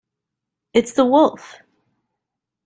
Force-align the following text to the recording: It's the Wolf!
It's 0.73 0.93
the 0.93 1.05
Wolf! 1.05 1.57